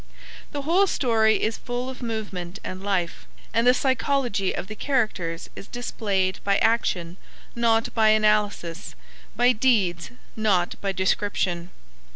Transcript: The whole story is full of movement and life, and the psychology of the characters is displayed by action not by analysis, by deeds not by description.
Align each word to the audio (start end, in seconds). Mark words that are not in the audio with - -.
The 0.51 0.63
whole 0.63 0.87
story 0.87 1.43
is 1.43 1.59
full 1.59 1.87
of 1.87 2.01
movement 2.01 2.57
and 2.63 2.81
life, 2.83 3.27
and 3.53 3.67
the 3.67 3.73
psychology 3.75 4.51
of 4.51 4.65
the 4.65 4.73
characters 4.73 5.47
is 5.55 5.67
displayed 5.67 6.39
by 6.43 6.57
action 6.57 7.17
not 7.55 7.93
by 7.93 8.07
analysis, 8.09 8.95
by 9.35 9.51
deeds 9.51 10.09
not 10.35 10.73
by 10.81 10.91
description. 10.91 11.69